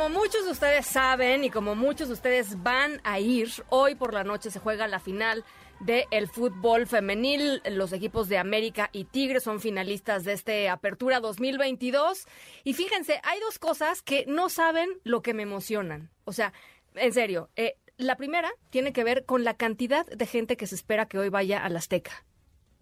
[0.00, 4.14] Como muchos de ustedes saben y como muchos de ustedes van a ir, hoy por
[4.14, 5.44] la noche se juega la final
[5.80, 7.60] del fútbol femenil.
[7.70, 12.26] Los equipos de América y Tigres son finalistas de este Apertura 2022.
[12.64, 16.08] Y fíjense, hay dos cosas que no saben lo que me emocionan.
[16.24, 16.54] O sea,
[16.94, 20.76] en serio, eh, la primera tiene que ver con la cantidad de gente que se
[20.76, 22.24] espera que hoy vaya al Azteca.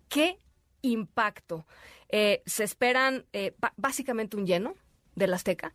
[0.09, 0.39] ¿Qué
[0.83, 1.67] impacto?
[2.11, 4.77] Eh, se esperan eh, básicamente un lleno
[5.17, 5.75] del Azteca.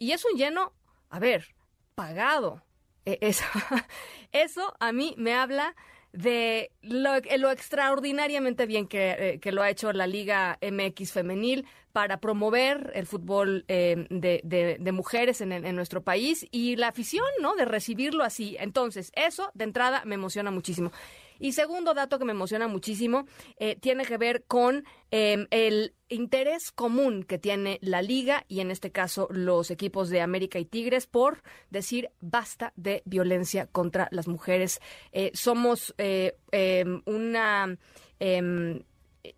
[0.00, 0.72] Y es un lleno,
[1.10, 1.54] a ver,
[1.94, 2.62] pagado.
[3.04, 3.44] Eh, eso,
[4.32, 5.74] eso a mí me habla
[6.12, 11.12] de lo, eh, lo extraordinariamente bien que, eh, que lo ha hecho la Liga MX
[11.12, 16.76] femenil para promover el fútbol eh, de, de- de mujeres en, en nuestro país y
[16.76, 17.54] la afición, ¿no?
[17.54, 18.56] De recibirlo así.
[18.60, 20.90] Entonces, eso de entrada me emociona muchísimo.
[21.38, 23.26] Y segundo dato que me emociona muchísimo
[23.58, 28.70] eh, tiene que ver con eh, el interés común que tiene la liga y en
[28.70, 34.28] este caso los equipos de América y Tigres por decir basta de violencia contra las
[34.28, 34.80] mujeres.
[35.12, 37.76] Eh, somos eh, eh, una...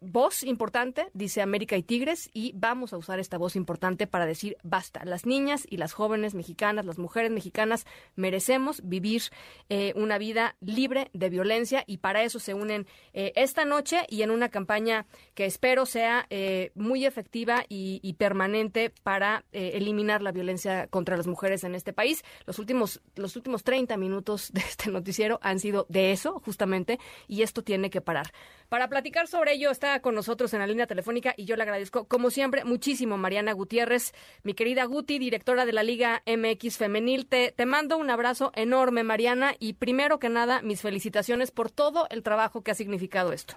[0.01, 4.57] voz importante, dice América y Tigres, y vamos a usar esta voz importante para decir
[4.63, 5.05] basta.
[5.05, 9.23] Las niñas y las jóvenes mexicanas, las mujeres mexicanas, merecemos vivir
[9.69, 14.23] eh, una vida libre de violencia y para eso se unen eh, esta noche y
[14.23, 20.89] en una campaña que espero sea eh, muy efectiva y, permanente para eliminar la violencia
[20.89, 22.25] contra las mujeres en este país.
[22.47, 27.43] Los últimos, los últimos 30 minutos de este noticiero han sido de eso, justamente, y
[27.43, 28.33] esto tiene que parar.
[28.69, 32.09] Para platicar sobre ello está con nosotros en la línea telefónica y yo le agradezco,
[32.09, 34.13] como siempre, muchísimo Mariana Gutiérrez,
[34.43, 37.29] mi querida Guti, directora de la Liga MX Femenil.
[37.29, 42.09] Te, te mando un abrazo enorme, Mariana, y primero que nada, mis felicitaciones por todo
[42.11, 43.55] el trabajo que ha significado esto.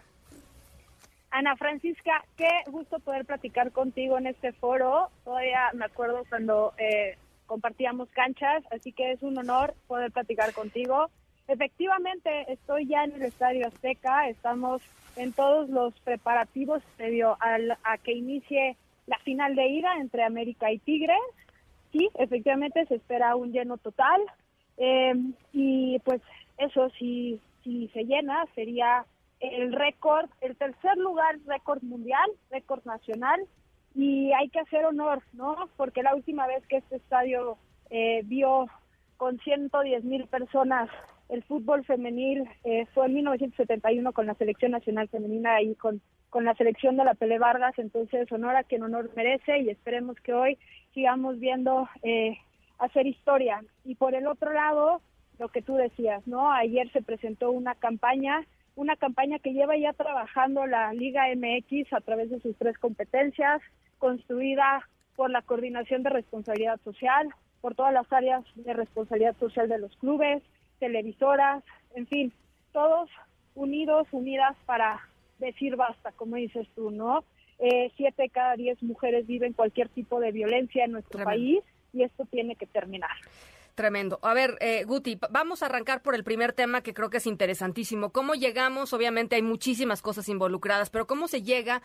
[1.32, 5.10] Ana Francisca, qué gusto poder platicar contigo en este foro.
[5.24, 7.18] Todavía me acuerdo cuando eh,
[7.48, 11.10] compartíamos canchas, así que es un honor poder platicar contigo.
[11.52, 14.82] Efectivamente, estoy ya en el Estadio Azteca, estamos
[15.18, 20.72] en todos los preparativos previo al- a que inicie la final de ida entre América
[20.72, 21.20] y Tigres.
[21.92, 24.22] Sí, efectivamente se espera un lleno total
[24.78, 25.14] eh,
[25.52, 26.22] y pues
[26.58, 29.04] eso si, si se llena sería
[29.42, 33.42] el récord, el tercer lugar récord mundial, récord nacional
[33.94, 35.68] y hay que hacer honor, ¿no?
[35.76, 37.58] Porque la última vez que este estadio
[37.90, 38.68] eh, vio
[39.18, 40.90] con 110 mil personas
[41.32, 46.44] el fútbol femenil eh, fue en 1971 con la selección nacional femenina y con, con
[46.44, 50.34] la selección de la Pele Vargas, entonces honor a quien honor merece y esperemos que
[50.34, 50.58] hoy
[50.94, 52.38] sigamos viendo eh,
[52.80, 53.64] hacer historia.
[53.86, 55.02] Y por el otro lado,
[55.40, 56.52] lo que tú decías, ¿no?
[56.52, 62.02] Ayer se presentó una campaña, una campaña que lleva ya trabajando la Liga MX a
[62.02, 63.62] través de sus tres competencias,
[64.00, 67.30] construida por la Coordinación de Responsabilidad Social,
[67.62, 70.44] por todas las áreas de responsabilidad social de los clubes,
[70.82, 71.64] televisoras,
[71.96, 72.34] en fin,
[72.74, 73.10] todos
[73.56, 75.00] unidos, unidas para
[75.40, 77.24] decir basta, como dices tú, ¿no?
[77.60, 81.30] Eh, siete cada diez mujeres viven cualquier tipo de violencia en nuestro Tremendo.
[81.30, 83.12] país y esto tiene que terminar.
[83.76, 84.20] Tremendo.
[84.24, 87.28] A ver, eh, Guti, vamos a arrancar por el primer tema que creo que es
[87.28, 88.12] interesantísimo.
[88.12, 88.94] ¿Cómo llegamos?
[88.94, 91.82] Obviamente hay muchísimas cosas involucradas, pero ¿cómo se llega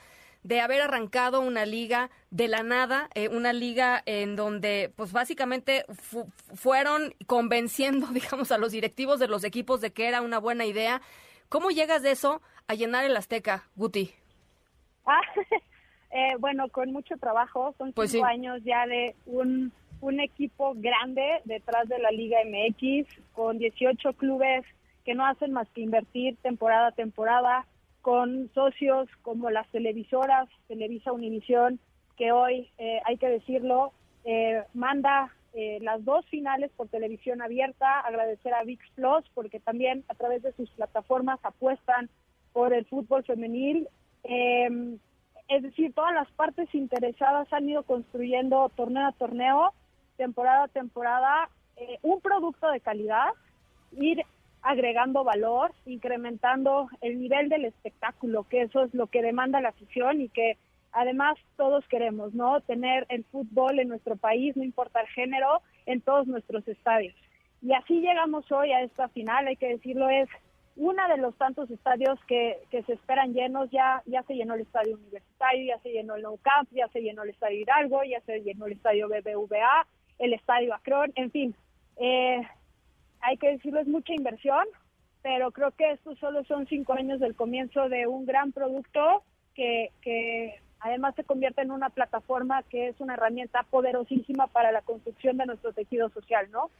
[0.46, 5.84] de haber arrancado una liga de la nada, eh, una liga en donde, pues básicamente
[5.92, 10.64] fu- fueron convenciendo, digamos, a los directivos de los equipos de que era una buena
[10.64, 11.02] idea?
[11.48, 14.12] ¿Cómo llegas de eso a llenar el Azteca, Guti?
[15.08, 15.20] Ah,
[16.10, 18.32] eh, bueno, con mucho trabajo, son Pues cinco sí.
[18.32, 24.64] años ya de un, un equipo grande detrás de la Liga MX, con 18 clubes
[25.04, 27.66] que no hacen más que invertir temporada a temporada,
[28.06, 31.80] con socios como las televisoras, Televisa Univisión,
[32.16, 33.90] que hoy, eh, hay que decirlo,
[34.24, 40.04] eh, manda eh, las dos finales por televisión abierta, agradecer a VIX Plus, porque también
[40.06, 42.08] a través de sus plataformas apuestan
[42.52, 43.88] por el fútbol femenil.
[44.22, 44.98] Eh,
[45.48, 49.74] es decir, todas las partes interesadas han ido construyendo torneo a torneo,
[50.16, 53.30] temporada a temporada, eh, un producto de calidad,
[53.98, 54.22] ir
[54.66, 60.20] agregando valor, incrementando el nivel del espectáculo, que eso es lo que demanda la afición
[60.20, 60.58] y que
[60.90, 62.60] además todos queremos, ¿no?
[62.62, 67.14] Tener el fútbol en nuestro país, no importa el género, en todos nuestros estadios.
[67.62, 70.28] Y así llegamos hoy a esta final, hay que decirlo, es
[70.74, 74.62] una de los tantos estadios que, que se esperan llenos, ya, ya se llenó el
[74.62, 78.20] estadio universitario, ya se llenó el Nou Camp, ya se llenó el estadio Hidalgo, ya
[78.22, 79.86] se llenó el estadio BBVA,
[80.18, 81.54] el estadio Acron, en fin,
[81.98, 82.40] eh,
[83.26, 84.64] hay que decirlo, es mucha inversión,
[85.22, 89.24] pero creo que estos solo son cinco años del comienzo de un gran producto
[89.54, 94.82] que, que además se convierte en una plataforma que es una herramienta poderosísima para la
[94.82, 96.70] construcción de nuestro tejido social, ¿no?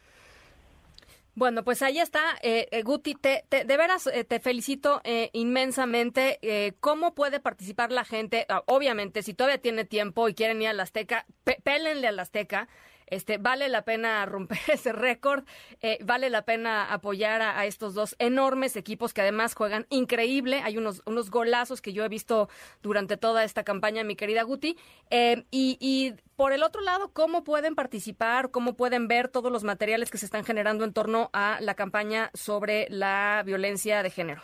[1.34, 5.28] Bueno, pues ahí está, eh, eh, Guti, te, te- de veras eh, te felicito eh,
[5.34, 6.38] inmensamente.
[6.40, 8.46] Eh, ¿Cómo puede participar la gente?
[8.48, 12.69] Ah, obviamente, si todavía tiene tiempo y quieren ir al Azteca, pe- pélenle al Azteca.
[13.06, 15.44] Este, vale la pena romper ese récord,
[15.81, 20.61] eh, vale la pena apoyar a, estos dos enormes equipos que además juegan increíble.
[20.64, 22.49] Hay unos, unos golazos que yo he visto
[22.82, 24.76] durante toda esta campaña, mi querida Guti.
[25.11, 28.50] Eh, y por el otro lado, ¿cómo pueden participar?
[28.50, 32.31] ¿Cómo pueden ver todos los materiales que se están generando en torno a la campaña
[32.35, 34.43] sobre la violencia de género?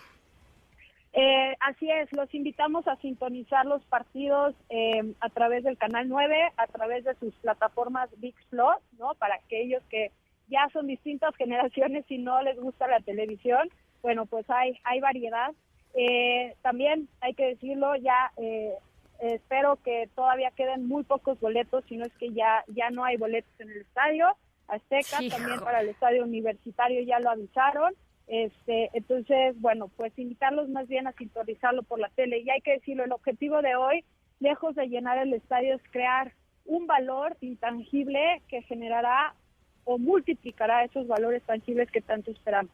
[1.15, 6.53] Eh, así es, los invitamos a sintonizar los partidos eh, a través del Canal 9,
[6.57, 9.15] a través de sus plataformas VIX Plus, ¿no?
[9.19, 10.11] Para aquellos que
[10.49, 13.69] ya son distintas generaciones y no les gusta la televisión,
[14.03, 15.53] bueno, pues hay, hay variedad.
[15.95, 18.73] Eh, también hay que decirlo, ya eh,
[19.21, 23.19] espero que todavía queden muy pocos boletos, si no es que ya, ya no hay
[23.19, 24.35] boletos en el estadio
[24.69, 25.37] Azteca, Hijo.
[25.37, 27.95] también para el estadio universitario ya lo avisaron.
[28.33, 32.39] Este, entonces, bueno, pues invitarlos más bien a sintonizarlo por la tele.
[32.39, 34.07] Y hay que decirlo, el objetivo de hoy,
[34.41, 36.33] lejos de llenar el estadio, es crear
[36.65, 39.35] un valor intangible que generará
[39.85, 42.73] o multiplicará esos valores tangibles que tanto esperamos.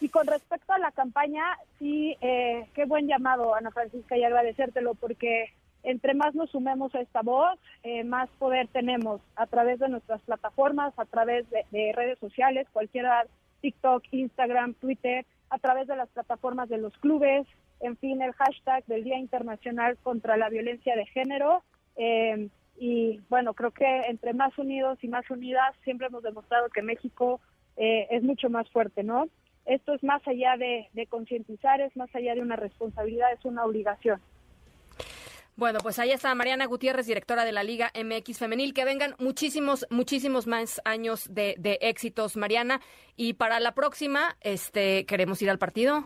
[0.00, 1.42] Y con respecto a la campaña,
[1.80, 5.46] sí, eh, qué buen llamado, Ana Francisca, y agradecértelo, porque
[5.82, 10.20] entre más nos sumemos a esta voz, eh, más poder tenemos a través de nuestras
[10.22, 13.26] plataformas, a través de, de redes sociales, cualquiera,
[13.62, 17.46] TikTok, Instagram, Twitter, a través de las plataformas de los clubes,
[17.80, 21.62] en fin, el hashtag del Día Internacional contra la Violencia de Género.
[21.96, 22.48] eh,
[22.78, 27.40] y bueno, creo que entre más unidos y más unidas, siempre hemos demostrado que México
[27.76, 29.28] eh, es mucho más fuerte, ¿no?
[29.66, 33.64] Esto es más allá de, de concientizar, es más allá de una responsabilidad, es una
[33.64, 34.20] obligación.
[35.54, 38.72] Bueno, pues ahí está Mariana Gutiérrez, directora de la Liga MX Femenil.
[38.72, 42.80] Que vengan muchísimos, muchísimos más años de, de éxitos, Mariana.
[43.16, 46.04] Y para la próxima, este, queremos ir al partido.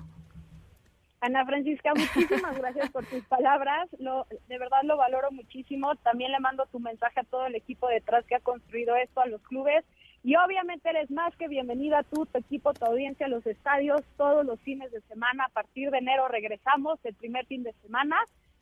[1.20, 3.88] Ana Francisca, muchísimas gracias por tus palabras.
[3.98, 5.94] Lo, de verdad lo valoro muchísimo.
[5.96, 9.26] También le mando tu mensaje a todo el equipo detrás que ha construido esto, a
[9.26, 9.84] los clubes.
[10.24, 14.44] Y obviamente eres más que bienvenida tú, tu equipo, tu audiencia a los estadios todos
[14.44, 15.44] los fines de semana.
[15.44, 18.16] A partir de enero regresamos, el primer fin de semana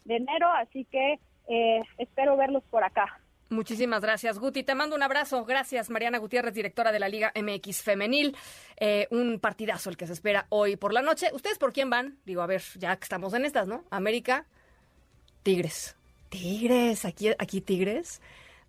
[0.04, 1.18] de enero, así que
[1.48, 3.20] eh, espero verlos por acá.
[3.50, 4.62] Muchísimas gracias, Guti.
[4.62, 5.44] Te mando un abrazo.
[5.44, 8.36] Gracias, Mariana Gutiérrez, directora de la Liga MX Femenil.
[8.78, 11.28] Eh, un partidazo el que se espera hoy por la noche.
[11.32, 12.18] ¿Ustedes por quién van?
[12.24, 13.84] Digo, a ver, ya que estamos en estas, ¿no?
[13.90, 14.46] América,
[15.42, 15.94] Tigres.
[16.30, 18.20] Tigres, aquí, aquí Tigres.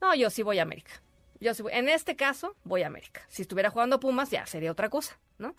[0.01, 0.91] No, yo sí voy a América.
[1.39, 3.21] Yo sí voy- En este caso, voy a América.
[3.29, 5.55] Si estuviera jugando Pumas, ya sería otra cosa, ¿no?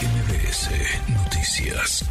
[0.00, 0.70] MBS
[1.12, 2.08] Noticias.